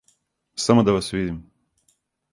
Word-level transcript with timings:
Само 0.55 0.83
да 0.83 0.93
вас 0.93 1.11
видим. 1.13 1.43